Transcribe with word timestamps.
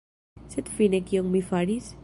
Sed 0.53 0.71
fine 0.79 1.03
kion 1.11 1.31
mi 1.37 1.43
faris? 1.51 1.95